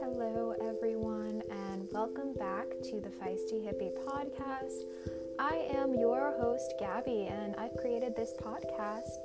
[0.00, 4.82] Hello, everyone, and welcome back to the Feisty Hippie podcast.
[5.38, 9.16] I am your host, Gabby, and I've created this podcast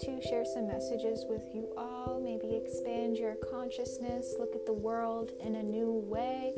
[0.00, 5.30] to share some messages with you all, maybe expand your consciousness, look at the world
[5.44, 6.52] in a new way,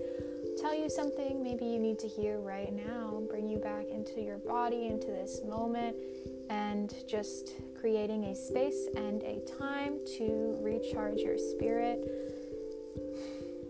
[0.59, 4.39] tell you something maybe you need to hear right now, bring you back into your
[4.39, 5.95] body, into this moment,
[6.49, 7.53] and just
[7.85, 12.03] creating a space and a time to recharge your spirit.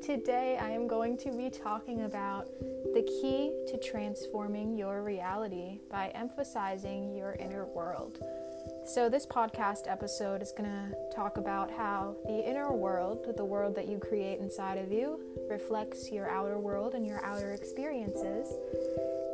[0.04, 2.46] Today, I am going to be talking about
[2.94, 8.20] the key to transforming your reality by emphasizing your inner world.
[8.86, 13.74] So, this podcast episode is going to talk about how the inner world, the world
[13.74, 15.18] that you create inside of you,
[15.50, 18.46] reflects your outer world and your outer experiences,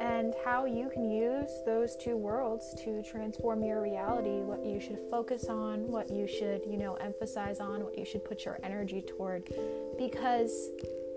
[0.01, 4.99] and how you can use those two worlds to transform your reality, what you should
[5.11, 9.03] focus on, what you should, you know, emphasize on, what you should put your energy
[9.03, 9.45] toward,
[9.99, 10.71] because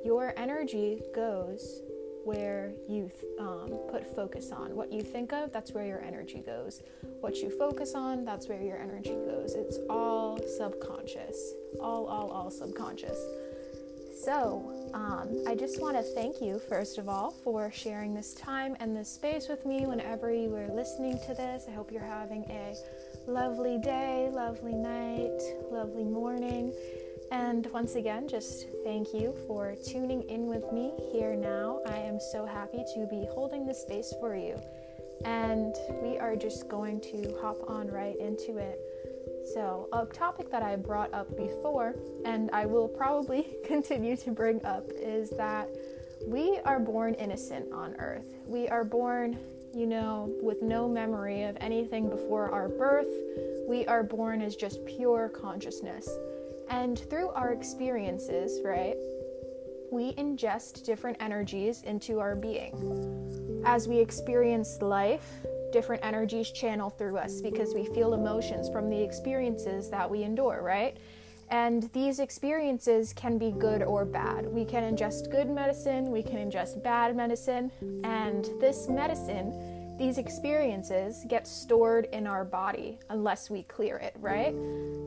[0.03, 1.81] your energy goes
[2.25, 4.75] where you um, put focus on.
[4.75, 6.81] What you think of, that's where your energy goes.
[7.19, 9.55] What you focus on, that's where your energy goes.
[9.55, 13.17] It's all subconscious, all, all, all subconscious.
[14.23, 18.77] So, um, I just want to thank you, first of all, for sharing this time
[18.79, 21.65] and this space with me whenever you are listening to this.
[21.67, 22.73] I hope you're having a
[23.27, 26.71] lovely day, lovely night, lovely morning.
[27.33, 31.81] And once again, just thank you for tuning in with me here now.
[31.85, 34.57] I am so happy to be holding this space for you.
[35.25, 38.79] And we are just going to hop on right into it.
[39.45, 44.63] So, a topic that I brought up before, and I will probably continue to bring
[44.65, 45.69] up, is that
[46.25, 48.25] we are born innocent on earth.
[48.47, 49.37] We are born,
[49.73, 53.09] you know, with no memory of anything before our birth.
[53.67, 56.09] We are born as just pure consciousness.
[56.69, 58.95] And through our experiences, right,
[59.91, 63.61] we ingest different energies into our being.
[63.65, 65.29] As we experience life,
[65.73, 70.61] different energies channel through us because we feel emotions from the experiences that we endure,
[70.61, 70.95] right?
[71.49, 74.45] And these experiences can be good or bad.
[74.47, 77.71] We can ingest good medicine, we can ingest bad medicine,
[78.03, 84.55] and this medicine, these experiences get stored in our body unless we clear it, right?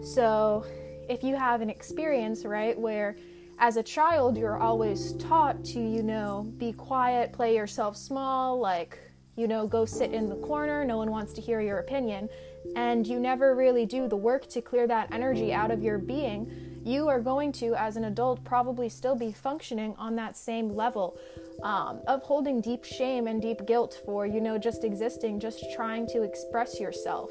[0.05, 0.65] So
[1.09, 3.17] if you have an experience, right, where
[3.59, 8.99] as a child you're always taught to, you know, be quiet, play yourself small, like,
[9.37, 12.29] you know, go sit in the corner, no one wants to hear your opinion,
[12.75, 16.51] and you never really do the work to clear that energy out of your being,
[16.85, 21.19] you are going to, as an adult, probably still be functioning on that same level
[21.65, 26.07] um, of holding deep shame and deep guilt for, you know, just existing, just trying
[26.07, 27.31] to express yourself.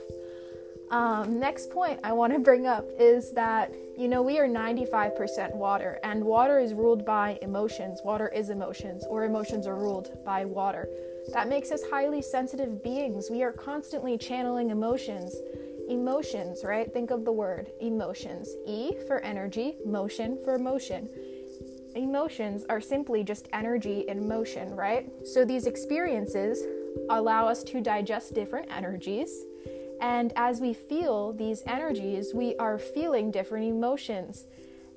[0.92, 5.56] Um, next point I want to bring up is that, you know, we are 95%
[5.56, 8.02] water, and water is ruled by emotions.
[8.04, 10.88] Water is emotions, or emotions are ruled by water.
[11.34, 13.30] That makes us highly sensitive beings.
[13.30, 15.36] We are constantly channeling emotions.
[15.90, 16.92] Emotions, right?
[16.92, 18.50] Think of the word emotions.
[18.66, 21.10] E for energy, motion for motion.
[21.96, 25.10] Emotions are simply just energy in motion, right?
[25.26, 26.62] So these experiences
[27.10, 29.46] allow us to digest different energies
[30.02, 34.46] and as we feel these energies, we are feeling different emotions.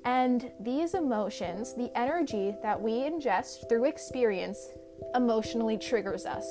[0.05, 4.69] And these emotions, the energy that we ingest through experience,
[5.15, 6.45] emotionally triggers us.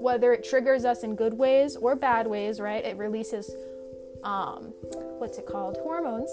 [0.00, 2.84] Whether it triggers us in good ways or bad ways, right?
[2.84, 3.50] It releases,
[4.22, 4.72] um,
[5.18, 5.76] what's it called?
[5.82, 6.30] Hormones,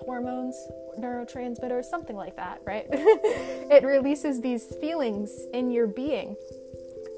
[0.00, 0.56] hormones,
[0.98, 2.86] neurotransmitters, something like that, right?
[2.90, 6.36] it releases these feelings in your being.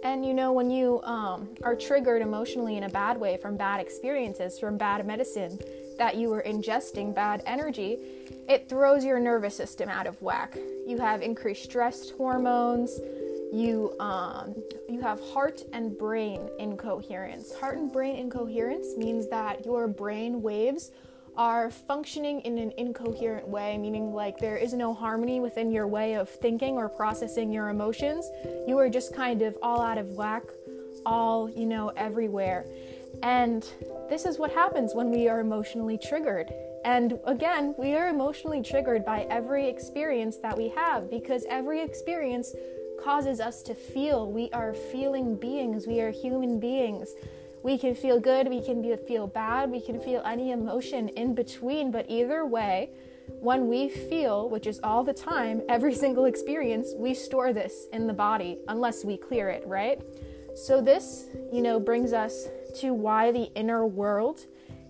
[0.05, 3.81] And you know, when you um, are triggered emotionally in a bad way from bad
[3.81, 5.59] experiences, from bad medicine,
[5.99, 7.99] that you were ingesting bad energy,
[8.49, 10.57] it throws your nervous system out of whack.
[10.87, 13.01] You have increased stress hormones.
[13.57, 14.55] You um,
[14.87, 17.55] you have heart and brain incoherence.
[17.55, 20.91] Heart and brain incoherence means that your brain waves
[21.39, 26.17] are functioning in an incoherent way, meaning like there is no harmony within your way
[26.17, 28.31] of thinking or processing your emotions.
[28.69, 30.43] You are just kind of all out of whack,
[31.07, 32.67] all, you know, everywhere.
[33.23, 33.67] And
[34.11, 36.53] this is what happens when we are emotionally triggered.
[36.85, 42.55] And again, we are emotionally triggered by every experience that we have because every experience
[43.03, 44.31] causes us to feel.
[44.31, 47.09] We are feeling beings, we are human beings.
[47.63, 51.91] We can feel good, we can feel bad, we can feel any emotion in between,
[51.91, 52.91] but either way,
[53.41, 58.07] when we feel, which is all the time, every single experience, we store this in
[58.07, 60.01] the body unless we clear it, right?
[60.55, 62.47] So, this, you know, brings us
[62.81, 64.47] to why the inner world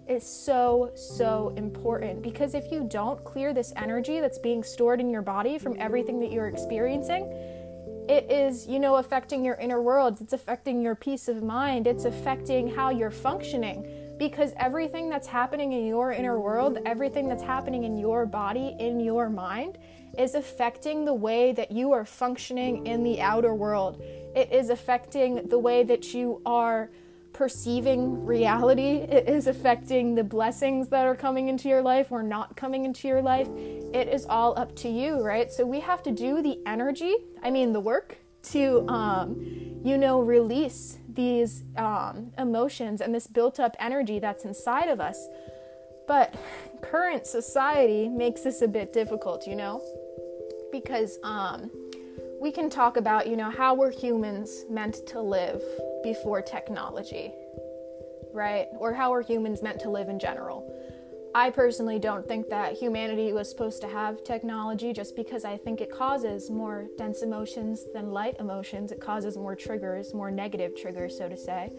[0.09, 5.11] is so, so important because if you don't clear this energy that's being stored in
[5.11, 7.33] your body from everything that you're experiencing,
[8.09, 10.21] it is, you know, affecting your inner world.
[10.21, 11.87] It's affecting your peace of mind.
[11.87, 13.87] It's affecting how you're functioning
[14.19, 19.01] because everything that's happening in your inner world, everything that's happening in your body, in
[19.01, 19.79] your mind,
[20.19, 24.01] is affecting the way that you are functioning in the outer world.
[24.35, 26.91] It is affecting the way that you are
[27.37, 28.97] perceiving reality.
[28.97, 33.07] It is affecting the blessings that are coming into your life or not coming into
[33.09, 33.47] your life.
[33.93, 35.53] It is all up to you, right?
[35.53, 38.17] So we have to do the energy, I mean, the work
[38.53, 39.37] to, um,
[39.85, 45.19] you know, release these um, emotions and this built up energy that's inside of us.
[46.09, 46.35] But
[46.81, 49.83] current society makes this a bit difficult, you know,
[50.73, 51.71] because um,
[52.41, 55.63] we can talk about, you know, how were humans meant to live
[56.03, 57.33] before technology,
[58.33, 58.67] right?
[58.79, 60.73] Or how are humans meant to live in general?
[61.35, 65.81] I personally don't think that humanity was supposed to have technology just because I think
[65.81, 68.91] it causes more dense emotions than light emotions.
[68.91, 71.71] It causes more triggers, more negative triggers, so to say.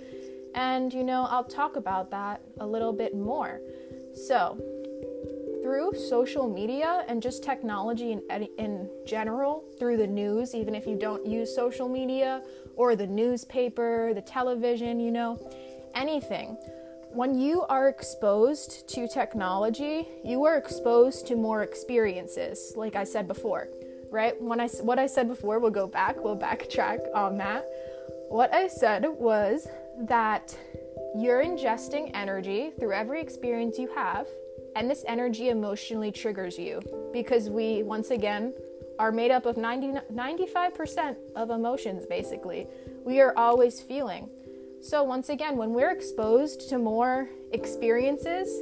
[0.53, 3.59] And, you know, I'll talk about that a little bit more.
[4.13, 4.59] So,
[5.67, 8.21] through social media and just technology in,
[8.57, 12.41] in general, through the news, even if you don't use social media
[12.77, 15.37] or the newspaper, the television, you know,
[15.93, 16.57] anything.
[17.11, 23.27] When you are exposed to technology, you are exposed to more experiences, like I said
[23.27, 23.67] before,
[24.09, 24.41] right?
[24.41, 27.65] When I what I said before, we'll go back, we'll backtrack on that.
[28.29, 29.67] What I said was
[29.99, 30.57] that
[31.17, 34.27] you're ingesting energy through every experience you have
[34.77, 36.79] and this energy emotionally triggers you
[37.11, 38.53] because we, once again,
[38.99, 42.67] are made up of 90, 95% of emotions, basically.
[43.03, 44.29] We are always feeling.
[44.81, 48.61] So, once again, when we're exposed to more experiences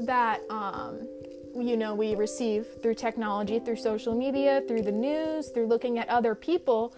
[0.00, 1.06] that, um,
[1.54, 6.08] you know, we receive through technology, through social media, through the news, through looking at
[6.08, 6.94] other people,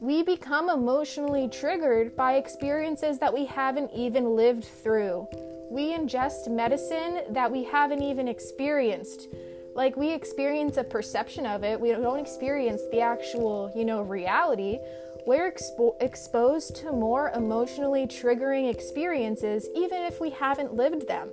[0.00, 5.26] we become emotionally triggered by experiences that we haven't even lived through
[5.74, 9.26] we ingest medicine that we haven't even experienced.
[9.74, 14.78] Like we experience a perception of it, we don't experience the actual, you know, reality.
[15.26, 21.30] We're expo- exposed to more emotionally triggering experiences even if we haven't lived them.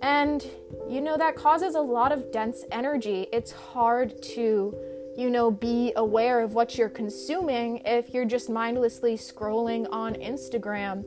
[0.00, 0.46] And,
[0.88, 3.26] you know, that causes a lot of dense energy.
[3.32, 4.76] It's hard to,
[5.16, 11.04] you know, be aware of what you're consuming if you're just mindlessly scrolling on Instagram.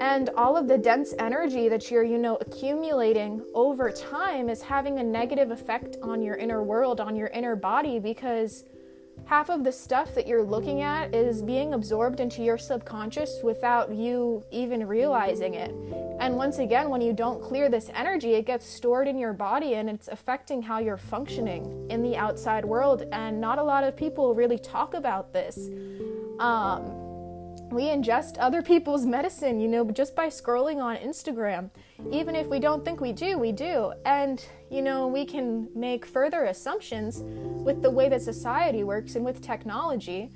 [0.00, 4.98] And all of the dense energy that you're, you know, accumulating over time is having
[4.98, 8.64] a negative effect on your inner world, on your inner body, because
[9.30, 13.94] half of the stuff that you're looking at is being absorbed into your subconscious without
[13.94, 15.70] you even realizing it.
[16.18, 19.74] And once again, when you don't clear this energy, it gets stored in your body
[19.74, 23.04] and it's affecting how you're functioning in the outside world.
[23.12, 25.56] And not a lot of people really talk about this.
[26.40, 27.09] Um,
[27.70, 31.70] we ingest other people's medicine, you know, just by scrolling on Instagram.
[32.10, 33.92] Even if we don't think we do, we do.
[34.04, 37.20] And, you know, we can make further assumptions
[37.64, 40.30] with the way that society works and with technology.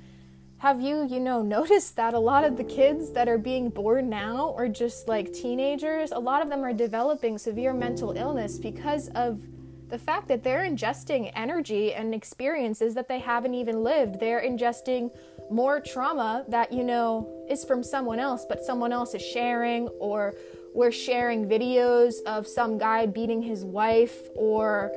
[0.59, 4.09] Have you, you know, noticed that a lot of the kids that are being born
[4.09, 9.09] now or just like teenagers, a lot of them are developing severe mental illness because
[9.09, 9.41] of
[9.89, 14.19] the fact that they're ingesting energy and experiences that they haven't even lived.
[14.19, 15.15] They're ingesting
[15.49, 20.35] more trauma that you know is from someone else, but someone else is sharing, or
[20.73, 24.91] we're sharing videos of some guy beating his wife or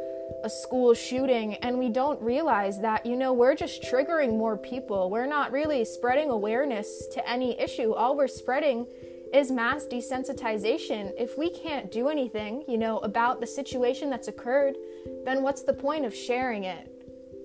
[0.45, 5.11] a school shooting, and we don't realize that, you know, we're just triggering more people.
[5.11, 7.93] We're not really spreading awareness to any issue.
[7.93, 8.87] All we're spreading
[9.33, 11.13] is mass desensitization.
[11.19, 14.77] If we can't do anything, you know, about the situation that's occurred,
[15.25, 16.98] then what's the point of sharing it?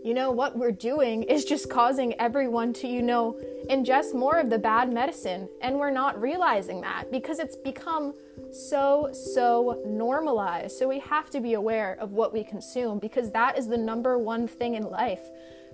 [0.04, 4.50] You know, what we're doing is just causing everyone to, you know, ingest more of
[4.50, 5.48] the bad medicine.
[5.62, 8.14] And we're not realizing that because it's become
[8.52, 10.78] so, so normalized.
[10.78, 14.18] So we have to be aware of what we consume because that is the number
[14.18, 15.22] one thing in life.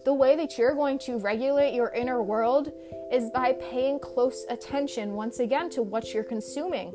[0.05, 2.71] The way that you're going to regulate your inner world
[3.11, 6.93] is by paying close attention once again to what you're consuming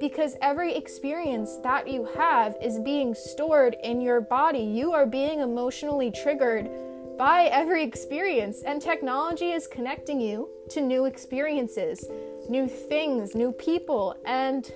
[0.00, 4.60] because every experience that you have is being stored in your body.
[4.60, 6.70] You are being emotionally triggered
[7.18, 12.06] by every experience, and technology is connecting you to new experiences,
[12.48, 14.72] new things, new people, and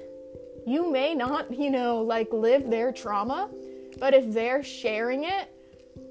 [0.66, 3.48] you may not, you know, like live their trauma,
[3.98, 5.48] but if they're sharing it,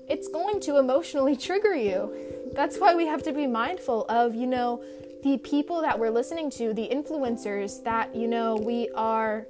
[0.09, 2.51] it's going to emotionally trigger you.
[2.55, 4.83] That's why we have to be mindful of, you know,
[5.23, 9.47] the people that we're listening to, the influencers that, you know, we are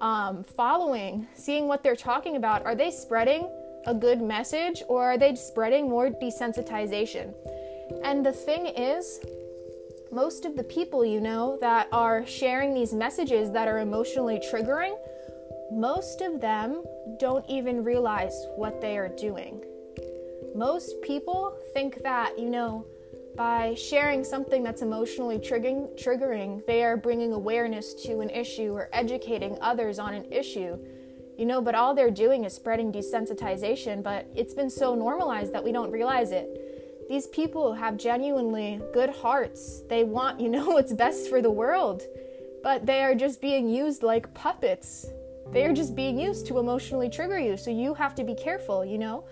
[0.00, 3.48] um, following, seeing what they're talking about, are they spreading
[3.86, 7.32] a good message or are they spreading more desensitization?
[8.02, 9.20] And the thing is,
[10.10, 14.96] most of the people you know that are sharing these messages that are emotionally triggering,
[15.70, 16.82] most of them
[17.18, 19.62] don't even realize what they are doing.
[20.54, 22.86] Most people think that, you know,
[23.36, 28.88] by sharing something that's emotionally triggering, triggering, they are bringing awareness to an issue or
[28.92, 30.78] educating others on an issue.
[31.36, 35.64] You know, but all they're doing is spreading desensitization, but it's been so normalized that
[35.64, 37.06] we don't realize it.
[37.08, 39.82] These people have genuinely good hearts.
[39.88, 42.02] They want, you know, what's best for the world,
[42.62, 45.06] but they are just being used like puppets.
[45.50, 47.56] They are just being used to emotionally trigger you.
[47.56, 49.24] So you have to be careful, you know?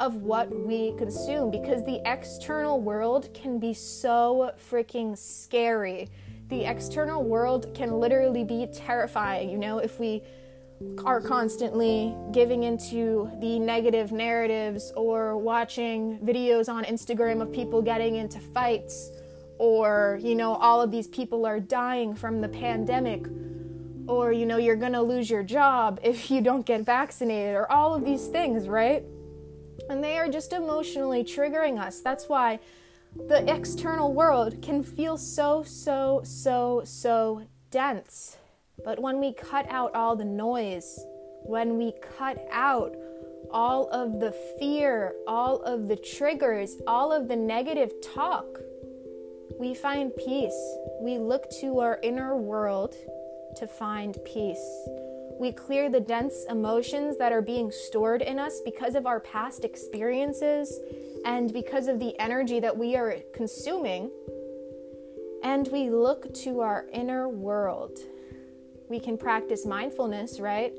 [0.00, 6.08] Of what we consume because the external world can be so freaking scary.
[6.48, 10.22] The external world can literally be terrifying, you know, if we
[11.04, 18.16] are constantly giving into the negative narratives or watching videos on Instagram of people getting
[18.16, 19.10] into fights
[19.58, 23.26] or, you know, all of these people are dying from the pandemic
[24.06, 27.70] or, you know, you're going to lose your job if you don't get vaccinated or
[27.70, 29.04] all of these things, right?
[29.90, 32.00] And they are just emotionally triggering us.
[32.00, 32.60] That's why
[33.28, 38.36] the external world can feel so, so, so, so dense.
[38.84, 41.04] But when we cut out all the noise,
[41.42, 42.96] when we cut out
[43.50, 48.46] all of the fear, all of the triggers, all of the negative talk,
[49.58, 50.76] we find peace.
[51.00, 52.94] We look to our inner world
[53.56, 54.88] to find peace.
[55.40, 59.64] We clear the dense emotions that are being stored in us because of our past
[59.64, 60.78] experiences
[61.24, 64.10] and because of the energy that we are consuming.
[65.42, 68.00] And we look to our inner world.
[68.90, 70.74] We can practice mindfulness, right?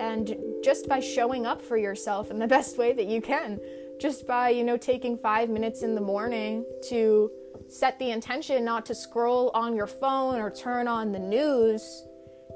[0.00, 3.60] And just by showing up for yourself in the best way that you can,
[4.00, 7.30] just by, you know, taking five minutes in the morning to
[7.68, 12.02] set the intention not to scroll on your phone or turn on the news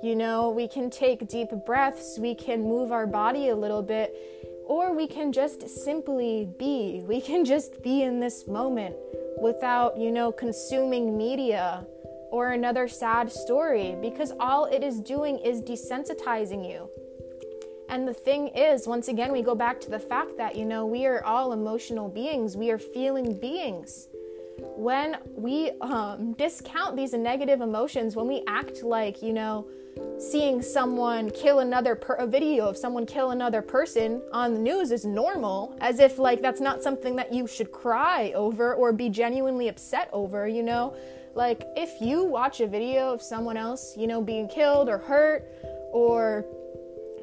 [0.03, 4.15] you know, we can take deep breaths, we can move our body a little bit,
[4.67, 7.03] or we can just simply be.
[7.07, 8.95] We can just be in this moment
[9.41, 11.85] without, you know, consuming media
[12.31, 16.89] or another sad story because all it is doing is desensitizing you.
[17.89, 20.85] And the thing is, once again, we go back to the fact that, you know,
[20.85, 24.09] we are all emotional beings, we are feeling beings.
[24.77, 29.67] When we um, discount these negative emotions, when we act like, you know,
[30.19, 34.91] seeing someone kill another per- a video of someone kill another person on the news
[34.91, 39.09] is normal as if like that's not something that you should cry over or be
[39.09, 40.95] genuinely upset over you know?
[41.35, 45.45] Like if you watch a video of someone else you know being killed or hurt
[45.93, 46.45] or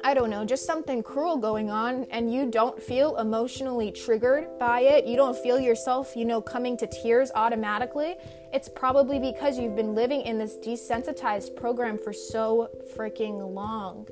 [0.06, 4.82] I don't know, just something cruel going on and you don't feel emotionally triggered by
[4.82, 8.14] it, you don't feel yourself, you know, coming to tears automatically,
[8.52, 14.06] it's probably because you've been living in this desensitized program for so freaking long.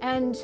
[0.00, 0.36] And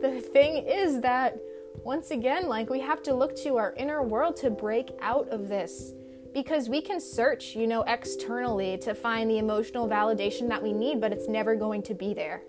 [0.00, 1.38] the thing is that,
[1.84, 5.50] once again, like we have to look to our inner world to break out of
[5.50, 5.92] this
[6.32, 11.02] because we can search, you know, externally to find the emotional validation that we need,
[11.02, 12.40] but it's never going to be there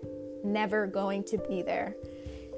[0.44, 1.94] never going to be there.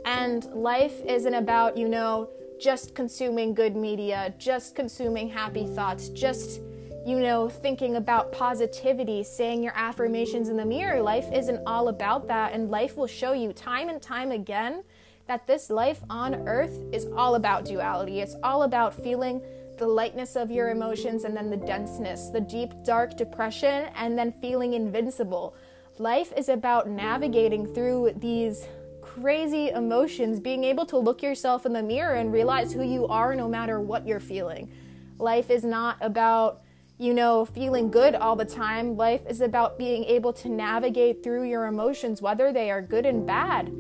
[0.05, 6.61] And life isn't about, you know, just consuming good media, just consuming happy thoughts, just,
[7.07, 11.03] you know, thinking about positivity, saying your affirmations in the mirror.
[11.03, 12.53] Life isn't all about that.
[12.53, 14.83] And life will show you time and time again
[15.27, 18.21] that this life on earth is all about duality.
[18.21, 19.41] It's all about feeling
[19.79, 24.33] the lightness of your emotions and then the denseness, the deep, dark depression, and then
[24.41, 25.55] feeling invincible.
[26.01, 28.65] Life is about navigating through these
[29.03, 33.35] crazy emotions, being able to look yourself in the mirror and realize who you are
[33.35, 34.73] no matter what you're feeling.
[35.19, 36.63] Life is not about,
[36.97, 38.97] you know, feeling good all the time.
[38.97, 43.27] Life is about being able to navigate through your emotions, whether they are good and
[43.27, 43.71] bad.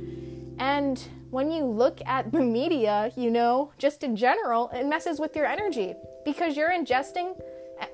[0.58, 5.34] And when you look at the media, you know, just in general, it messes with
[5.34, 5.94] your energy
[6.26, 7.40] because you're ingesting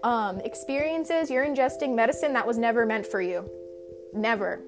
[0.02, 3.48] um, experiences, you're ingesting medicine that was never meant for you.
[4.12, 4.60] Never.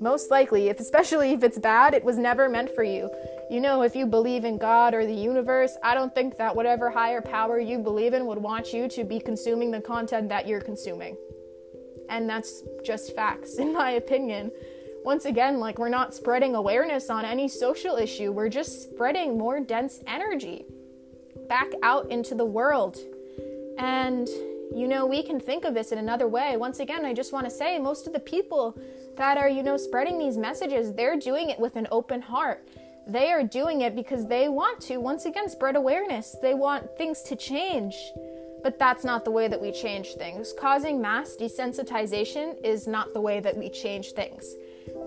[0.00, 3.10] Most likely, if especially if it's bad, it was never meant for you.
[3.50, 6.90] You know, if you believe in God or the universe, I don't think that whatever
[6.90, 10.60] higher power you believe in would want you to be consuming the content that you're
[10.60, 11.16] consuming.
[12.10, 14.50] And that's just facts, in my opinion.
[15.04, 19.60] Once again, like we're not spreading awareness on any social issue, we're just spreading more
[19.60, 20.64] dense energy
[21.48, 22.98] back out into the world.
[23.78, 24.28] And
[24.72, 26.56] you know, we can think of this in another way.
[26.56, 28.78] Once again, I just want to say most of the people
[29.16, 32.68] that are, you know, spreading these messages, they're doing it with an open heart.
[33.06, 36.36] They are doing it because they want to, once again, spread awareness.
[36.40, 37.94] They want things to change.
[38.62, 40.54] But that's not the way that we change things.
[40.58, 44.54] Causing mass desensitization is not the way that we change things.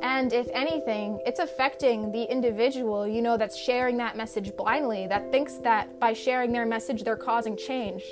[0.04, 5.32] And if anything, it's affecting the individual, you know, that's sharing that message blindly, that
[5.32, 8.04] thinks that by sharing their message, they're causing change.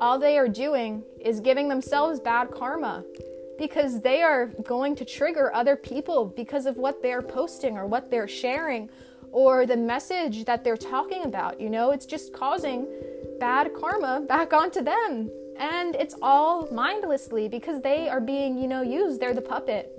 [0.00, 3.04] All they are doing is giving themselves bad karma
[3.58, 8.10] because they are going to trigger other people because of what they're posting or what
[8.10, 8.90] they're sharing
[9.32, 11.60] or the message that they're talking about.
[11.60, 12.86] You know, it's just causing
[13.40, 15.30] bad karma back onto them.
[15.58, 19.20] And it's all mindlessly because they are being, you know, used.
[19.20, 19.90] They're the puppet.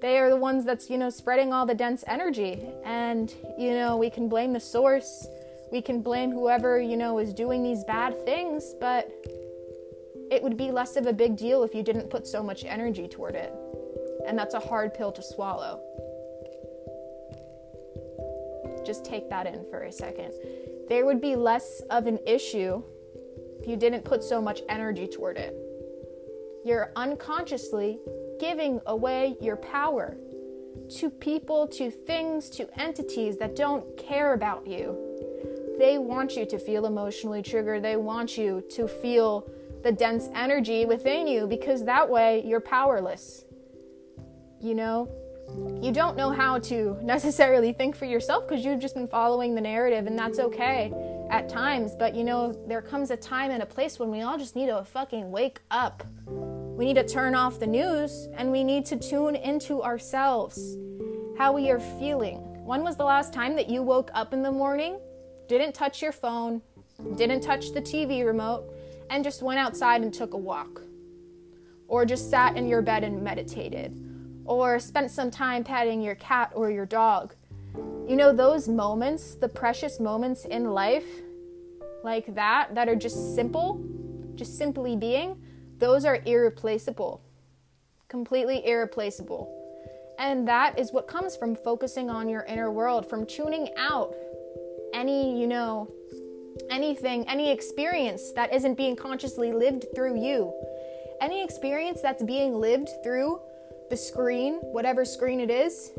[0.00, 2.64] They are the ones that's, you know, spreading all the dense energy.
[2.84, 5.26] And, you know, we can blame the source.
[5.70, 9.10] We can blame whoever, you know, is doing these bad things, but
[10.30, 13.08] it would be less of a big deal if you didn't put so much energy
[13.08, 13.52] toward it.
[14.26, 15.80] And that's a hard pill to swallow.
[18.84, 20.32] Just take that in for a second
[20.88, 22.82] there would be less of an issue
[23.60, 25.54] if you didn't put so much energy toward it.
[26.64, 27.98] You're unconsciously
[28.40, 30.16] giving away your power
[30.96, 35.07] to people, to things, to entities that don't care about you.
[35.78, 37.82] They want you to feel emotionally triggered.
[37.84, 39.48] They want you to feel
[39.84, 43.44] the dense energy within you because that way you're powerless.
[44.60, 45.08] You know,
[45.80, 49.60] you don't know how to necessarily think for yourself because you've just been following the
[49.60, 50.92] narrative, and that's okay
[51.30, 51.92] at times.
[51.96, 54.66] But you know, there comes a time and a place when we all just need
[54.66, 56.02] to fucking wake up.
[56.26, 60.76] We need to turn off the news and we need to tune into ourselves,
[61.36, 62.38] how we are feeling.
[62.64, 65.00] When was the last time that you woke up in the morning,
[65.48, 66.62] didn't touch your phone,
[67.16, 68.64] didn't touch the TV remote,
[69.10, 70.82] and just went outside and took a walk?
[71.88, 74.08] Or just sat in your bed and meditated?
[74.48, 77.34] or spent some time petting your cat or your dog.
[78.08, 81.06] You know, those moments, the precious moments in life
[82.02, 83.84] like that, that are just simple,
[84.34, 85.40] just simply being,
[85.78, 87.20] those are irreplaceable,
[88.08, 89.54] completely irreplaceable.
[90.18, 94.16] And that is what comes from focusing on your inner world, from tuning out
[94.94, 95.90] any, you know,
[96.70, 100.52] anything, any experience that isn't being consciously lived through you.
[101.20, 103.40] Any experience that's being lived through
[103.90, 105.90] the screen, whatever screen it is,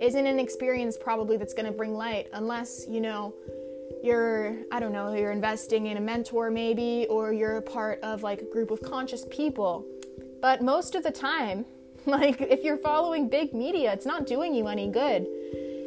[0.00, 3.34] isn't an experience probably that's going to bring light unless, you know,
[4.02, 8.22] you're, I don't know, you're investing in a mentor maybe, or you're a part of
[8.22, 9.86] like a group of conscious people.
[10.40, 11.64] But most of the time,
[12.06, 15.26] like if you're following big media, it's not doing you any good.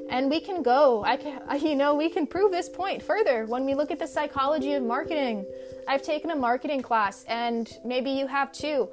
[0.09, 3.65] And we can go, I can, you know, we can prove this point further when
[3.65, 5.45] we look at the psychology of marketing.
[5.87, 8.89] I've taken a marketing class, and maybe you have too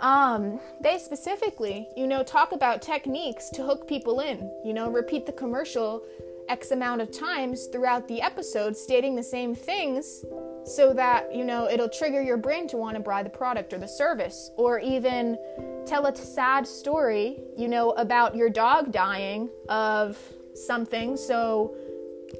[0.00, 4.50] um, they specifically, you know, talk about techniques to hook people in.
[4.64, 6.02] You know, repeat the commercial
[6.48, 10.24] X amount of times throughout the episode, stating the same things
[10.64, 13.78] so that, you know, it'll trigger your brain to want to buy the product or
[13.78, 14.50] the service.
[14.56, 15.38] Or even
[15.86, 20.18] tell a sad story, you know, about your dog dying of
[20.56, 21.76] something so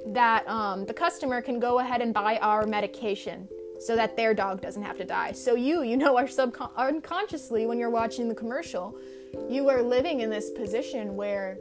[0.07, 3.47] that um, the customer can go ahead and buy our medication
[3.79, 5.31] so that their dog doesn't have to die.
[5.31, 8.97] So you, you know, are subcon- unconsciously when you're watching the commercial,
[9.49, 11.57] you are living in this position where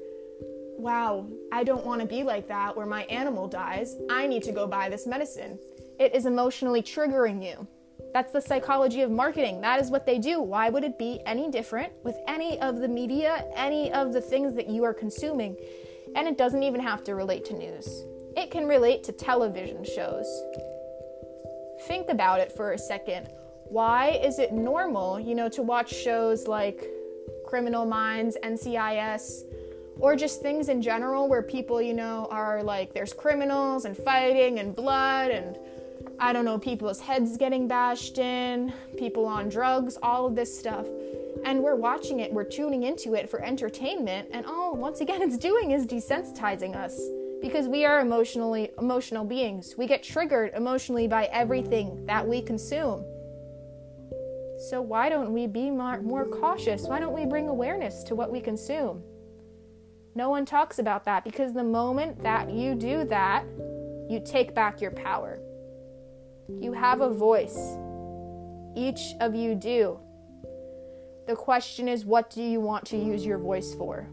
[0.79, 3.97] wow, I don't want to be like that where my animal dies.
[4.11, 5.59] I need to go buy this medicine.
[5.99, 7.67] It is emotionally triggering you.
[8.13, 9.61] That's the psychology of marketing.
[9.61, 10.41] That is what they do.
[10.41, 14.55] Why would it be any different with any of the media, any of the things
[14.55, 15.57] that you are consuming?
[16.15, 18.05] And it doesn't even have to relate to news.
[18.37, 20.27] It can relate to television shows,
[21.87, 23.29] think about it for a second.
[23.69, 26.85] Why is it normal, you know, to watch shows like
[27.47, 29.43] Criminal Minds, NCIS,
[29.99, 34.59] or just things in general where people, you know, are like there's criminals and fighting
[34.59, 35.57] and blood and
[36.19, 40.87] I don't know, people's heads getting bashed in, people on drugs, all of this stuff.
[41.45, 45.39] And we're watching it, we're tuning into it for entertainment, and all once again it's
[45.39, 47.01] doing is desensitizing us
[47.41, 49.75] because we are emotionally emotional beings.
[49.77, 53.05] We get triggered emotionally by everything that we consume.
[54.71, 56.83] So why don't we be more, more cautious?
[56.83, 59.03] Why don't we bring awareness to what we consume?
[60.15, 63.45] No one talks about that because the moment that you do that,
[64.09, 65.39] you take back your power.
[66.49, 67.77] You have a voice.
[68.75, 70.01] Each of you do.
[71.27, 74.07] The question is, what do you want to use your voice for?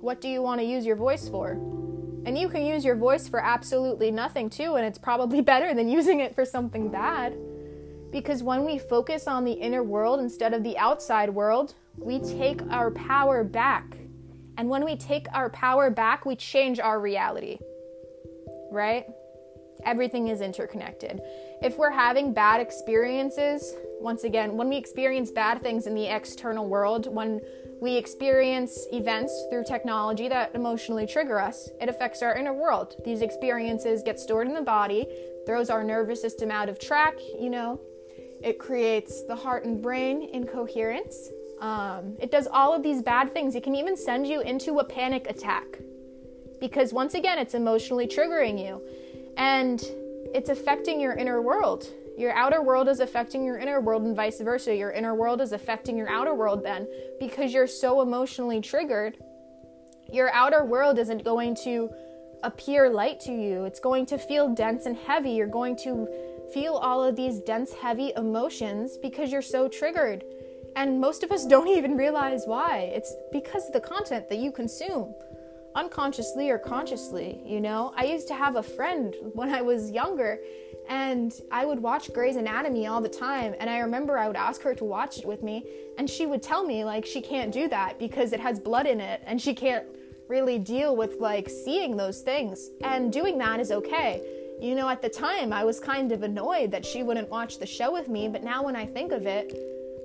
[0.00, 1.50] What do you want to use your voice for?
[2.24, 5.88] And you can use your voice for absolutely nothing too, and it's probably better than
[5.88, 7.36] using it for something bad.
[8.10, 12.62] Because when we focus on the inner world instead of the outside world, we take
[12.70, 13.98] our power back.
[14.56, 17.58] And when we take our power back, we change our reality.
[18.72, 19.06] Right?
[19.84, 21.20] Everything is interconnected.
[21.62, 26.66] If we're having bad experiences, once again, when we experience bad things in the external
[26.66, 27.40] world, when
[27.80, 32.96] we experience events through technology that emotionally trigger us, it affects our inner world.
[33.04, 35.06] These experiences get stored in the body,
[35.46, 37.80] throws our nervous system out of track, you know,
[38.42, 41.30] it creates the heart and brain incoherence.
[41.60, 43.54] Um, it does all of these bad things.
[43.54, 45.66] It can even send you into a panic attack
[46.58, 48.80] because, once again, it's emotionally triggering you
[49.36, 49.82] and
[50.34, 51.86] it's affecting your inner world.
[52.20, 54.76] Your outer world is affecting your inner world, and vice versa.
[54.76, 56.86] Your inner world is affecting your outer world, then,
[57.18, 59.16] because you're so emotionally triggered.
[60.12, 61.88] Your outer world isn't going to
[62.42, 65.30] appear light to you, it's going to feel dense and heavy.
[65.30, 66.06] You're going to
[66.52, 70.22] feel all of these dense, heavy emotions because you're so triggered.
[70.76, 72.90] And most of us don't even realize why.
[72.94, 75.14] It's because of the content that you consume,
[75.74, 77.40] unconsciously or consciously.
[77.44, 80.40] You know, I used to have a friend when I was younger,
[80.88, 83.54] and I would watch Grey's Anatomy all the time.
[83.60, 85.64] And I remember I would ask her to watch it with me,
[85.98, 89.00] and she would tell me, like, she can't do that because it has blood in
[89.00, 89.84] it, and she can't
[90.28, 92.70] really deal with, like, seeing those things.
[92.82, 94.22] And doing that is okay
[94.60, 97.66] you know, at the time, I was kind of annoyed that she wouldn't watch the
[97.66, 99.54] show with me, but now when I think of it,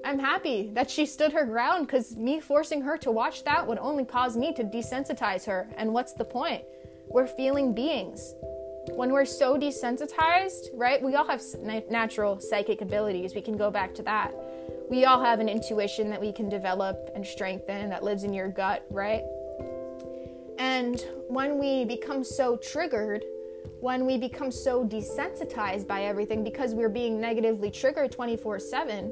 [0.06, 3.80] I'm happy that she stood her ground because me forcing her to watch that would
[3.80, 5.68] only cause me to desensitize her.
[5.78, 6.64] And what's the point?
[7.08, 8.36] We're feeling beings.
[8.92, 11.02] When we're so desensitized, right?
[11.02, 11.42] We all have
[11.90, 13.34] natural psychic abilities.
[13.34, 14.32] We can go back to that.
[14.92, 18.48] We all have an intuition that we can develop and strengthen that lives in your
[18.48, 19.24] gut, right?
[20.60, 23.24] And when we become so triggered,
[23.80, 29.12] when we become so desensitized by everything because we're being negatively triggered 24 7,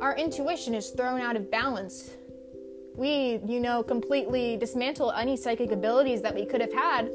[0.00, 2.10] our intuition is thrown out of balance.
[2.94, 7.10] We, you know, completely dismantle any psychic abilities that we could have had.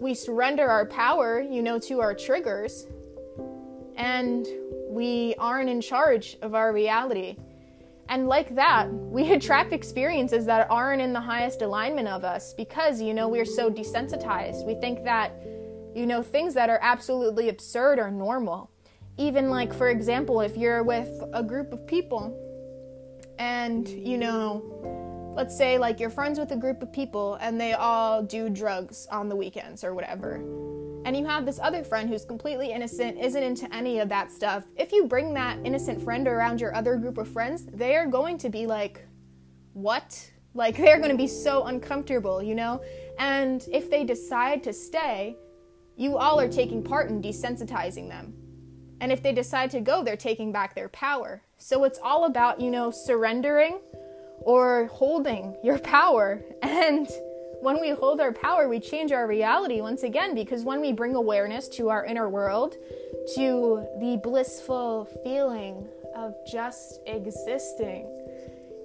[0.00, 2.86] We surrender our power, you know, to our triggers,
[3.96, 4.46] and
[4.88, 7.36] we aren't in charge of our reality.
[8.08, 13.00] And like that, we attract experiences that aren't in the highest alignment of us because,
[13.00, 14.66] you know, we're so desensitized.
[14.66, 15.32] We think that
[15.94, 18.70] you know, things that are absolutely absurd are normal.
[19.18, 22.36] Even like, for example, if you're with a group of people
[23.38, 27.72] and, you know, let's say like you're friends with a group of people and they
[27.72, 30.36] all do drugs on the weekends or whatever.
[31.04, 34.64] And you have this other friend who's completely innocent, isn't into any of that stuff.
[34.76, 38.36] If you bring that innocent friend around your other group of friends, they are going
[38.38, 39.06] to be like,
[39.72, 40.30] What?
[40.52, 42.82] Like, they're going to be so uncomfortable, you know?
[43.18, 45.36] And if they decide to stay,
[45.96, 48.34] you all are taking part in desensitizing them.
[49.00, 51.42] And if they decide to go, they're taking back their power.
[51.58, 53.80] So it's all about, you know, surrendering
[54.40, 56.42] or holding your power.
[56.62, 57.08] And
[57.60, 61.14] when we hold our power, we change our reality once again because when we bring
[61.14, 62.76] awareness to our inner world,
[63.34, 65.86] to the blissful feeling
[66.16, 68.06] of just existing,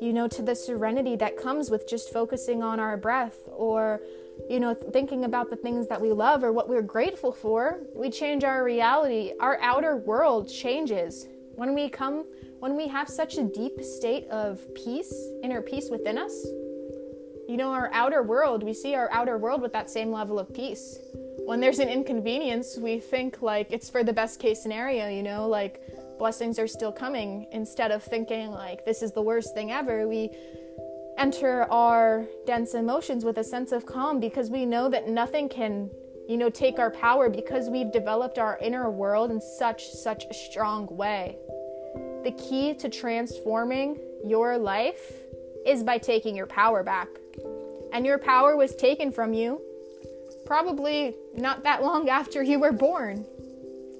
[0.02, 4.02] you know, to the serenity that comes with just focusing on our breath or
[4.50, 8.10] you know, thinking about the things that we love or what we're grateful for, we
[8.10, 9.32] change our reality.
[9.40, 11.28] Our outer world changes.
[11.56, 12.26] When we come,
[12.60, 16.34] when we have such a deep state of peace, inner peace within us,
[17.48, 20.54] you know, our outer world, we see our outer world with that same level of
[20.54, 20.98] peace.
[21.46, 25.48] When there's an inconvenience, we think like it's for the best case scenario, you know,
[25.48, 25.80] like
[26.18, 27.48] blessings are still coming.
[27.52, 30.08] Instead of thinking like this is the worst thing ever.
[30.08, 30.32] We
[31.18, 35.90] enter our dense emotions with a sense of calm because we know that nothing can
[36.28, 40.34] you know take our power because we've developed our inner world in such such a
[40.34, 41.38] strong way.
[42.24, 45.14] The key to transforming your life
[45.66, 47.08] is by taking your power back.
[47.94, 49.62] And your power was taken from you
[50.46, 53.26] probably not that long after you were born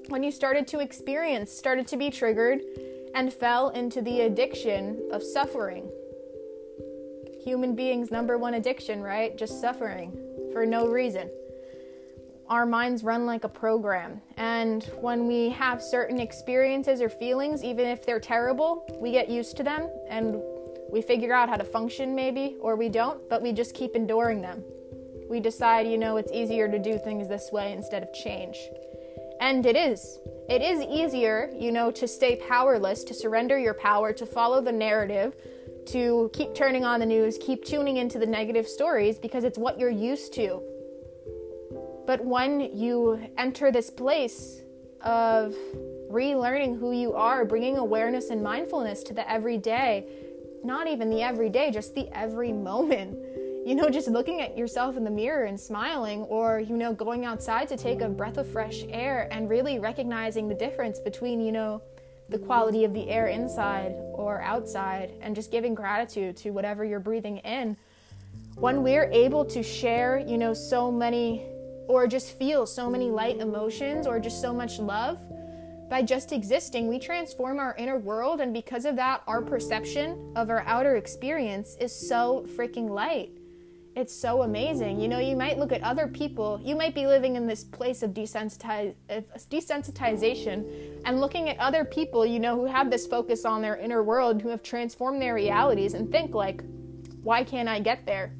[0.08, 2.60] when you started to experience started to be triggered
[3.14, 5.90] and fell into the addiction of suffering
[7.46, 9.38] human beings' number one addiction, right?
[9.38, 10.12] Just suffering
[10.52, 11.30] for no reason.
[12.48, 14.20] Our minds run like a program.
[14.36, 19.56] And when we have certain experiences or feelings, even if they're terrible, we get used
[19.58, 20.42] to them and
[20.90, 24.40] we figure out how to function maybe, or we don't, but we just keep enduring
[24.42, 24.64] them.
[25.30, 28.56] We decide, you know, it's easier to do things this way instead of change.
[29.40, 30.18] And it is.
[30.48, 34.72] It is easier, you know, to stay powerless, to surrender your power, to follow the
[34.72, 35.34] narrative,
[35.86, 39.78] to keep turning on the news, keep tuning into the negative stories because it's what
[39.78, 40.62] you're used to.
[42.06, 44.60] But when you enter this place
[45.02, 45.54] of
[46.10, 50.06] relearning who you are, bringing awareness and mindfulness to the everyday,
[50.62, 53.18] not even the everyday, just the every moment.
[53.66, 57.24] You know, just looking at yourself in the mirror and smiling, or, you know, going
[57.24, 61.50] outside to take a breath of fresh air and really recognizing the difference between, you
[61.50, 61.82] know,
[62.28, 67.00] the quality of the air inside or outside and just giving gratitude to whatever you're
[67.00, 67.76] breathing in.
[68.54, 71.44] When we're able to share, you know, so many
[71.88, 75.18] or just feel so many light emotions or just so much love,
[75.90, 80.50] by just existing, we transform our inner world, and because of that, our perception of
[80.50, 83.35] our outer experience is so freaking light.
[83.96, 85.00] It's so amazing.
[85.00, 88.02] You know, you might look at other people, you might be living in this place
[88.02, 93.62] of desensitize, desensitization and looking at other people, you know, who have this focus on
[93.62, 96.62] their inner world, who have transformed their realities, and think, like,
[97.22, 98.34] why can't I get there?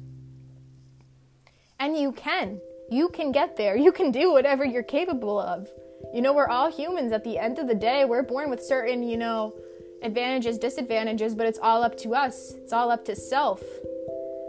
[1.79, 2.61] And you can.
[2.91, 3.75] You can get there.
[3.75, 5.67] You can do whatever you're capable of.
[6.13, 8.05] You know, we're all humans at the end of the day.
[8.05, 9.55] We're born with certain, you know,
[10.03, 12.53] advantages, disadvantages, but it's all up to us.
[12.53, 13.63] It's all up to self.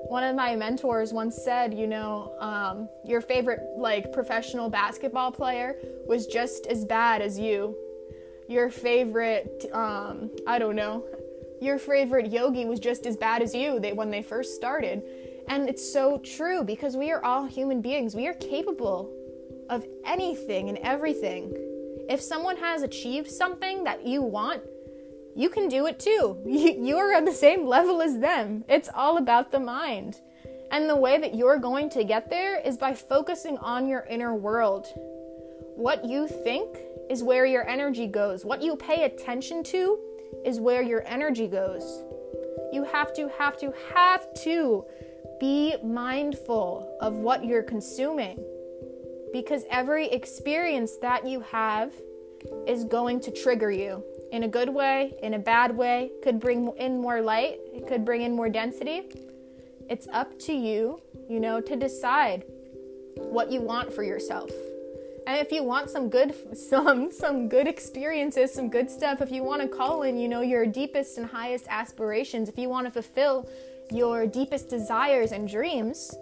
[0.08, 5.76] One of my mentors once said, you know, um, your favorite like professional basketball player
[6.06, 7.76] was just as bad as you.
[8.48, 11.04] Your favorite, um, I don't know,
[11.60, 15.02] your favorite yogi was just as bad as you they, when they first started.
[15.48, 18.14] And it's so true because we are all human beings.
[18.14, 19.12] We are capable
[19.68, 21.52] of anything and everything.
[22.08, 24.62] If someone has achieved something that you want,
[25.38, 26.37] you can do it too.
[26.46, 28.64] You're on the same level as them.
[28.68, 30.20] It's all about the mind.
[30.72, 34.35] And the way that you're going to get there is by focusing on your inner
[34.35, 34.88] world.
[35.77, 36.77] What you think
[37.09, 38.44] is where your energy goes.
[38.44, 39.98] What you pay attention to
[40.44, 42.03] is where your energy goes.
[42.72, 44.85] You have to, have to, have to
[45.38, 48.44] be mindful of what you're consuming
[49.33, 51.92] because every experience that you have
[52.66, 56.72] is going to trigger you in a good way, in a bad way, could bring
[56.76, 59.02] in more light, it could bring in more density.
[59.88, 62.44] It's up to you, you know, to decide
[63.16, 64.50] what you want for yourself.
[65.26, 69.42] And if you want some good some some good experiences, some good stuff, if you
[69.42, 72.90] want to call in, you know, your deepest and highest aspirations, if you want to
[72.90, 73.48] fulfill
[73.90, 76.14] your deepest desires and dreams,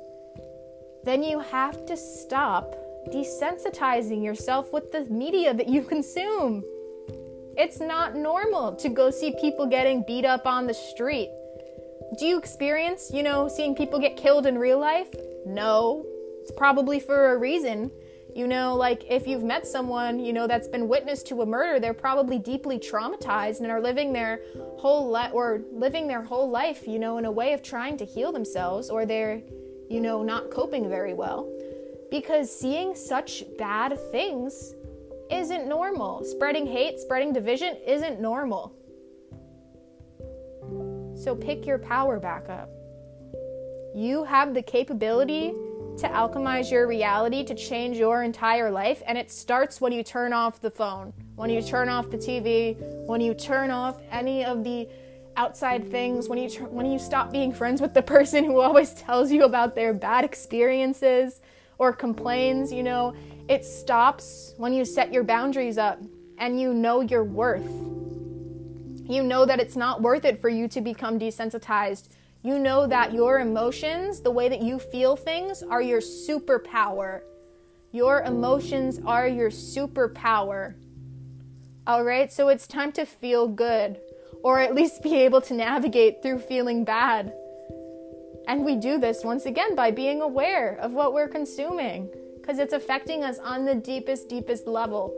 [1.04, 2.74] then you have to stop
[3.08, 6.64] desensitizing yourself with the media that you consume.
[7.58, 11.30] It's not normal to go see people getting beat up on the street.
[12.18, 15.08] Do you experience, you know, seeing people get killed in real life?
[15.46, 16.04] No.
[16.42, 17.90] It's probably for a reason.
[18.34, 21.80] You know, like if you've met someone, you know, that's been witness to a murder,
[21.80, 24.40] they're probably deeply traumatized and are living their
[24.76, 28.04] whole life or living their whole life, you know, in a way of trying to
[28.04, 29.40] heal themselves or they're,
[29.88, 31.50] you know, not coping very well
[32.10, 34.74] because seeing such bad things
[35.30, 36.24] isn't normal.
[36.24, 38.74] Spreading hate, spreading division isn't normal.
[41.16, 42.68] So pick your power back up.
[43.94, 45.54] You have the capability
[45.98, 50.32] to alchemize your reality, to change your entire life, and it starts when you turn
[50.34, 54.62] off the phone, when you turn off the TV, when you turn off any of
[54.62, 54.86] the
[55.38, 58.92] outside things, when you tr- when you stop being friends with the person who always
[58.94, 61.40] tells you about their bad experiences,
[61.78, 63.14] or complains, you know,
[63.48, 66.00] it stops when you set your boundaries up
[66.38, 67.70] and you know your worth.
[69.08, 72.08] You know that it's not worth it for you to become desensitized.
[72.42, 77.20] You know that your emotions, the way that you feel things, are your superpower.
[77.92, 80.74] Your emotions are your superpower.
[81.86, 84.00] All right, so it's time to feel good,
[84.42, 87.32] or at least be able to navigate through feeling bad.
[88.48, 92.10] And we do this once again by being aware of what we're consuming
[92.46, 95.12] because it's affecting us on the deepest, deepest level.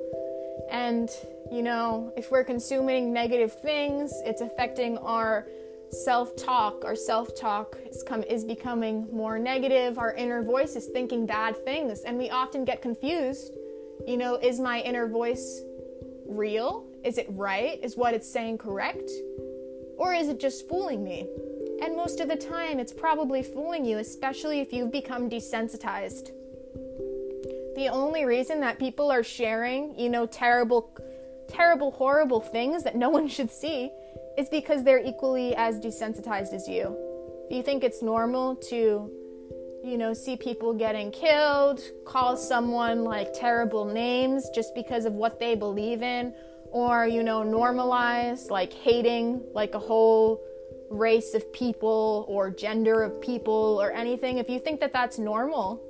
[0.71, 1.11] And,
[1.53, 5.47] you know, if we're consuming negative things, it's affecting our
[5.91, 6.87] self talk.
[6.87, 9.99] Our self talk is, com- is becoming more negative.
[9.99, 12.01] Our inner voice is thinking bad things.
[12.01, 13.53] And we often get confused.
[14.07, 15.61] You know, is my inner voice
[16.27, 16.87] real?
[17.05, 17.79] Is it right?
[17.83, 19.11] Is what it's saying correct?
[19.99, 21.29] Or is it just fooling me?
[21.83, 26.31] And most of the time, it's probably fooling you, especially if you've become desensitized.
[27.79, 30.91] The only reason that people are sharing, you know, terrible,
[31.47, 33.93] terrible, horrible things that no one should see
[34.37, 36.97] is because they're equally as desensitized as you.
[37.49, 39.09] If you think it's normal to,
[39.85, 45.39] you know, see people getting killed, call someone like terrible names just because of what
[45.39, 46.35] they believe in,
[46.73, 50.43] or, you know, normalize like hating like a whole
[50.91, 55.81] race of people or gender of people or anything, if you think that that's normal,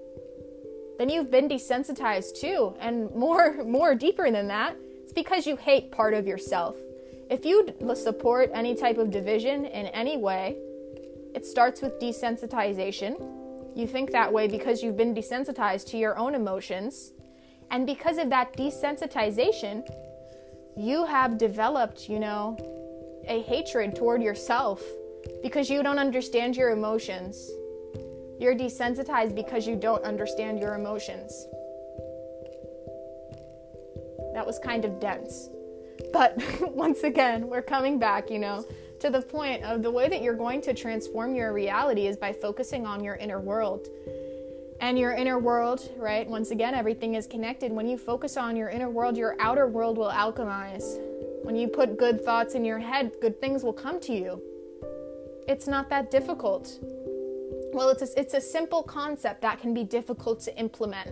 [0.98, 2.74] then you've been desensitized too.
[2.80, 6.76] And more more deeper than that, It's because you hate part of yourself.
[7.30, 10.56] If you support any type of division in any way,
[11.34, 13.12] it starts with desensitization.
[13.76, 17.12] You think that way because you've been desensitized to your own emotions.
[17.70, 19.86] And because of that desensitization,
[20.76, 22.56] you have developed, you know,
[23.26, 24.82] a hatred toward yourself
[25.42, 27.50] because you don't understand your emotions.
[28.38, 31.46] You're desensitized because you don't understand your emotions.
[34.34, 35.48] That was kind of dense.
[36.12, 38.64] But once again, we're coming back, you know,
[39.00, 42.32] to the point of the way that you're going to transform your reality is by
[42.32, 43.88] focusing on your inner world.
[44.80, 46.28] And your inner world, right?
[46.28, 47.72] Once again, everything is connected.
[47.72, 50.98] When you focus on your inner world, your outer world will alchemize.
[51.42, 54.40] When you put good thoughts in your head, good things will come to you.
[55.48, 56.78] It's not that difficult.
[57.72, 61.10] Well, it's a, it's a simple concept that can be difficult to implement.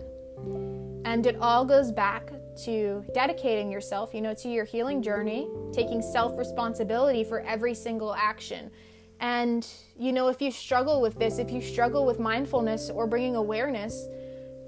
[1.05, 2.31] And it all goes back
[2.65, 8.13] to dedicating yourself, you know, to your healing journey, taking self responsibility for every single
[8.15, 8.71] action.
[9.19, 9.67] And,
[9.97, 14.07] you know, if you struggle with this, if you struggle with mindfulness or bringing awareness,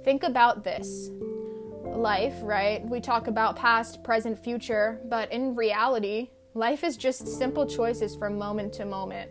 [0.04, 1.10] think about this
[1.84, 2.88] life, right?
[2.88, 8.38] We talk about past, present, future, but in reality, life is just simple choices from
[8.38, 9.30] moment to moment.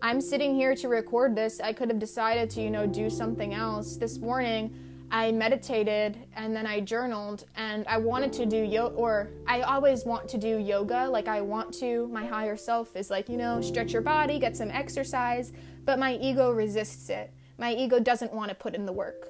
[0.00, 1.60] I'm sitting here to record this.
[1.60, 3.96] I could have decided to, you know, do something else.
[3.96, 4.72] This morning,
[5.10, 10.04] I meditated and then I journaled and I wanted to do yoga or I always
[10.04, 13.62] want to do yoga like I want to my higher self is like you know
[13.62, 15.50] stretch your body get some exercise
[15.86, 19.28] but my ego resists it my ego doesn't want to put in the work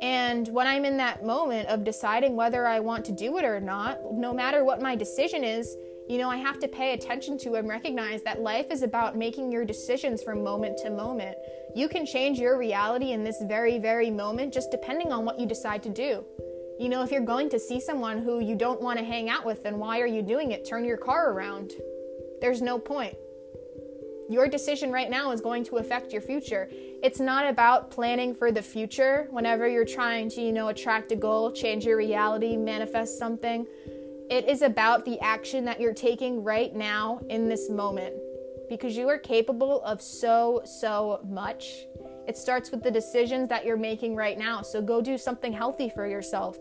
[0.00, 3.58] and when I'm in that moment of deciding whether I want to do it or
[3.58, 5.74] not no matter what my decision is
[6.10, 9.52] you know, I have to pay attention to and recognize that life is about making
[9.52, 11.36] your decisions from moment to moment.
[11.76, 15.46] You can change your reality in this very, very moment just depending on what you
[15.46, 16.24] decide to do.
[16.80, 19.46] You know, if you're going to see someone who you don't want to hang out
[19.46, 20.68] with, then why are you doing it?
[20.68, 21.74] Turn your car around.
[22.40, 23.14] There's no point.
[24.28, 26.68] Your decision right now is going to affect your future.
[26.72, 31.16] It's not about planning for the future whenever you're trying to, you know, attract a
[31.16, 33.64] goal, change your reality, manifest something.
[34.30, 38.14] It is about the action that you're taking right now in this moment
[38.68, 41.84] because you are capable of so, so much.
[42.28, 44.62] It starts with the decisions that you're making right now.
[44.62, 46.56] So go do something healthy for yourself.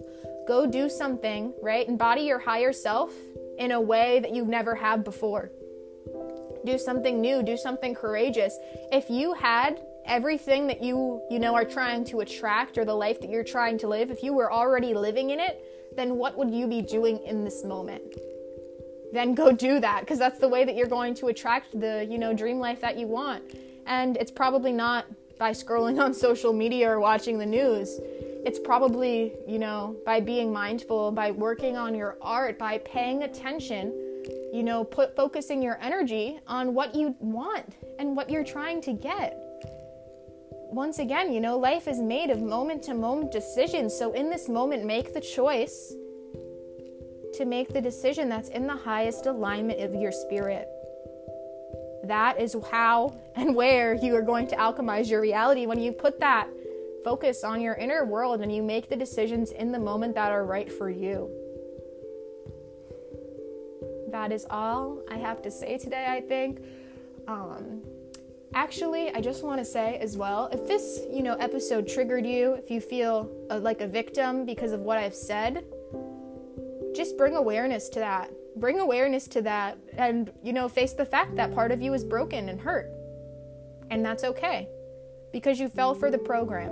[0.47, 1.88] Go do something, right?
[1.88, 3.13] Embody your higher self
[3.60, 5.51] in a way that you never have before.
[6.65, 8.58] Do something new, do something courageous.
[8.91, 13.21] If you had everything that you, you know, are trying to attract or the life
[13.21, 15.63] that you're trying to live, if you were already living in it,
[15.95, 18.04] then what would you be doing in this moment?
[19.12, 22.17] Then go do that because that's the way that you're going to attract the, you
[22.17, 23.43] know, dream life that you want.
[23.88, 25.06] And it's probably not
[25.39, 27.99] by scrolling on social media or watching the news.
[28.45, 33.88] It's probably, you know, by being mindful, by working on your art, by paying attention,
[34.54, 38.93] you know, put focusing your energy on what you want and what you're trying to
[38.93, 39.48] get
[40.71, 43.97] once again, you know, life is made of moment to moment decisions.
[43.97, 45.93] So in this moment, make the choice
[47.34, 50.67] to make the decision that's in the highest alignment of your spirit.
[52.03, 56.19] That is how and where you are going to alchemize your reality when you put
[56.19, 56.47] that
[57.03, 60.45] focus on your inner world and you make the decisions in the moment that are
[60.45, 61.29] right for you.
[64.12, 66.60] That is all I have to say today, I think.
[67.27, 67.82] Um,
[68.55, 72.53] Actually, I just want to say as well, if this, you know, episode triggered you,
[72.53, 75.65] if you feel uh, like a victim because of what I've said,
[76.95, 78.31] just bring awareness to that.
[78.55, 82.03] Bring awareness to that and, you know, face the fact that part of you is
[82.03, 82.89] broken and hurt.
[83.91, 84.67] And that's okay
[85.31, 86.71] because you fell for the program.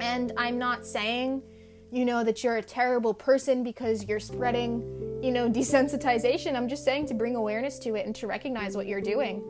[0.00, 1.42] And I'm not saying,
[1.90, 4.82] you know, that you're a terrible person because you're spreading,
[5.22, 6.54] you know, desensitization.
[6.54, 9.42] I'm just saying to bring awareness to it and to recognize what you're doing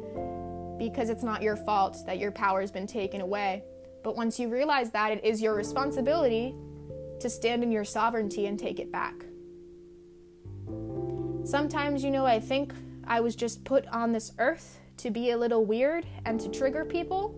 [0.79, 3.63] because it's not your fault that your power has been taken away.
[4.03, 6.55] But once you realize that, it is your responsibility
[7.21, 9.15] to stand in your sovereignty and take it back.
[11.45, 12.73] Sometimes, you know, I think
[13.07, 16.85] I was just put on this earth to be a little weird and to trigger
[16.85, 17.35] people.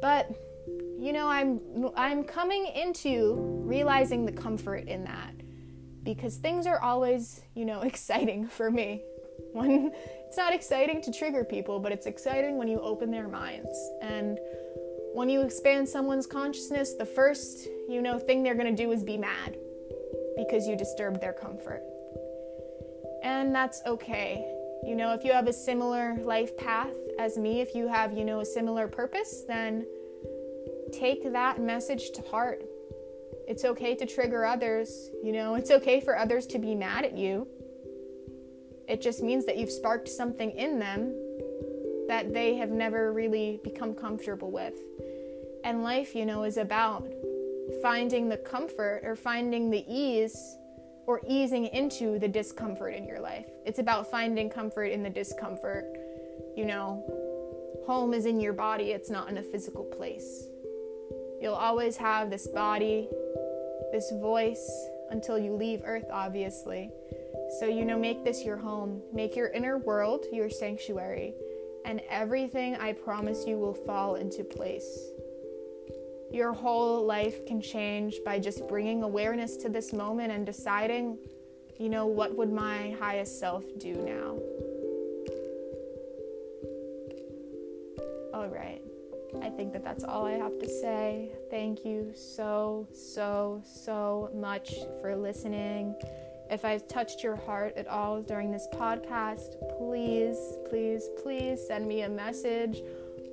[0.00, 0.30] But
[0.98, 1.60] you know, I'm
[1.96, 3.34] I'm coming into
[3.64, 5.34] realizing the comfort in that
[6.02, 9.02] because things are always, you know, exciting for me.
[9.52, 9.92] When
[10.34, 13.70] it's not exciting to trigger people, but it's exciting when you open their minds.
[14.02, 14.36] And
[15.12, 19.04] when you expand someone's consciousness, the first, you know, thing they're going to do is
[19.04, 19.56] be mad
[20.36, 21.84] because you disturbed their comfort.
[23.22, 24.44] And that's okay.
[24.84, 28.24] You know, if you have a similar life path as me, if you have, you
[28.24, 29.86] know, a similar purpose, then
[30.92, 32.60] take that message to heart.
[33.46, 37.16] It's okay to trigger others, you know, it's okay for others to be mad at
[37.16, 37.46] you.
[38.88, 41.14] It just means that you've sparked something in them
[42.08, 44.74] that they have never really become comfortable with.
[45.64, 47.06] And life, you know, is about
[47.82, 50.56] finding the comfort or finding the ease
[51.06, 53.46] or easing into the discomfort in your life.
[53.64, 55.86] It's about finding comfort in the discomfort.
[56.56, 60.44] You know, home is in your body, it's not in a physical place.
[61.40, 63.08] You'll always have this body,
[63.92, 66.90] this voice until you leave Earth, obviously.
[67.60, 69.00] So, you know, make this your home.
[69.12, 71.34] Make your inner world your sanctuary,
[71.84, 75.10] and everything I promise you will fall into place.
[76.32, 81.16] Your whole life can change by just bringing awareness to this moment and deciding,
[81.78, 84.36] you know, what would my highest self do now?
[88.34, 88.82] All right.
[89.42, 91.30] I think that that's all I have to say.
[91.50, 95.94] Thank you so, so, so much for listening.
[96.50, 100.38] If I've touched your heart at all during this podcast, please,
[100.68, 102.82] please, please send me a message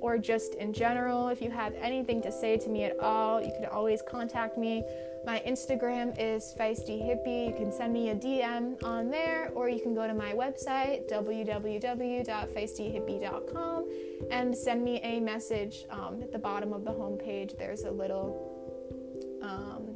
[0.00, 1.28] or just in general.
[1.28, 4.82] If you have anything to say to me at all, you can always contact me.
[5.24, 7.46] My Instagram is feisty hippie.
[7.46, 11.08] You can send me a DM on there, or you can go to my website
[11.08, 13.88] www.feistyhippie.com
[14.32, 15.84] and send me a message.
[15.90, 19.91] Um, at the bottom of the homepage, there's a little um,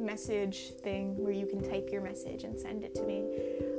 [0.00, 3.24] message thing where you can type your message and send it to me.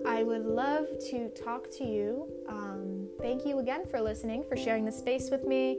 [0.06, 2.28] I would love to talk to you.
[2.48, 5.78] Um, thank you again for listening, for sharing the space with me.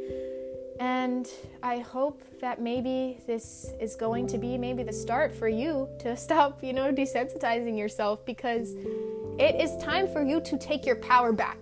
[0.80, 1.28] And
[1.62, 6.16] I hope that maybe this is going to be maybe the start for you to
[6.26, 8.74] stop, you know, desensitizing yourself because
[9.38, 11.58] it is time for you to take your power back.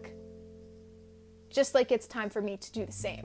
[1.51, 3.25] Just like it's time for me to do the same.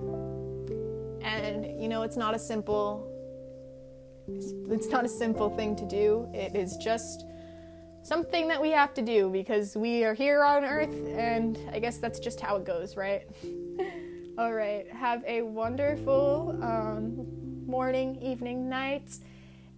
[1.22, 3.11] And, you know, it's not a simple
[4.70, 6.28] it's not a simple thing to do.
[6.34, 7.26] It is just
[8.04, 11.98] something that we have to do because we are here on earth and I guess
[11.98, 13.28] that's just how it goes, right?
[14.38, 14.90] All right.
[14.92, 17.28] Have a wonderful um,
[17.68, 19.18] morning, evening, night.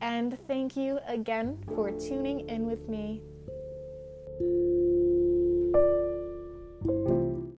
[0.02, 3.22] And thank you again for tuning in with me.